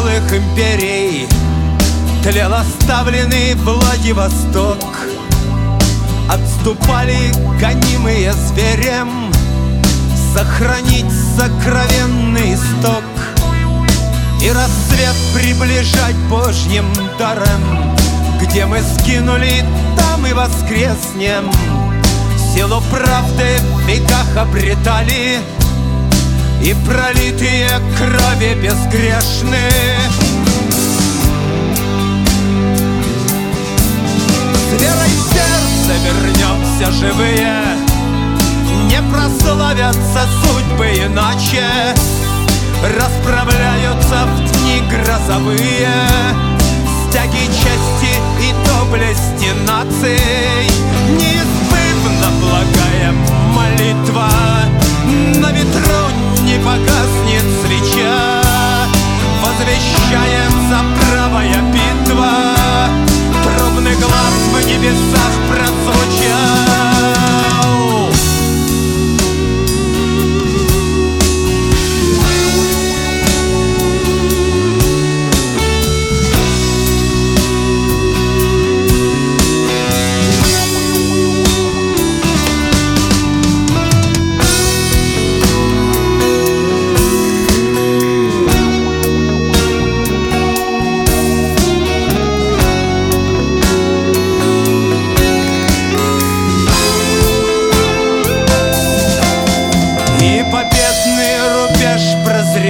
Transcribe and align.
целых 0.00 0.32
империй. 0.32 1.28
Тлел 2.22 2.52
оставленный 2.54 3.54
Владивосток. 3.54 4.78
Отступали 6.28 7.32
гонимые 7.60 8.32
зверем. 8.32 9.32
Сохранить 10.32 11.10
сокровенный 11.36 12.54
исток 12.54 13.02
И 14.40 14.48
рассвет 14.48 15.16
приближать 15.34 16.14
Божьим 16.28 16.86
даром. 17.18 17.96
Где 18.40 18.64
мы 18.64 18.80
скинули, 18.80 19.64
там 19.98 20.24
и 20.26 20.32
воскреснем. 20.32 21.50
Силу 22.54 22.80
правды 22.90 23.58
в 23.74 23.80
веках 23.86 24.36
обретали 24.36 25.40
И 26.62 26.74
пролитые 26.86 27.68
крови 27.96 28.54
безгрешны. 28.62 29.70
С 34.54 34.80
верой 34.80 35.08
в 35.08 35.22
сердце 35.32 35.92
вернемся 36.04 36.92
живые. 36.92 37.54
Не 38.88 39.02
прославятся 39.10 40.28
судьбы 40.42 40.86
иначе. 41.06 41.64
Расправляются 42.82 43.99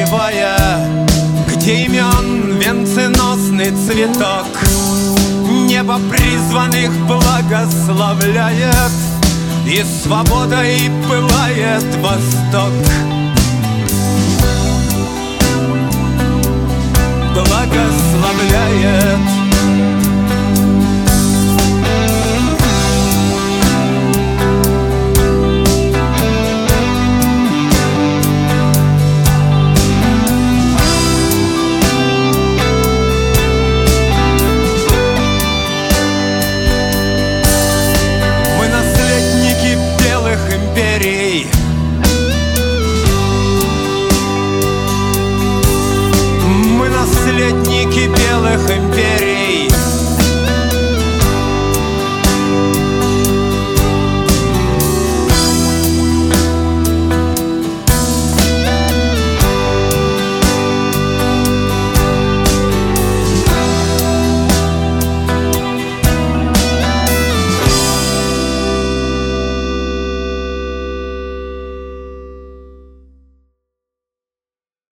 прозревая 0.01 0.57
Где 1.49 1.85
имен 1.85 2.59
венценосный 2.59 3.73
цветок 3.73 4.47
Небо 5.69 6.01
призванных 6.11 6.91
благословляет 7.07 8.93
И 9.67 9.85
свободой 10.03 10.91
пылает 11.09 11.85
восток 11.97 12.73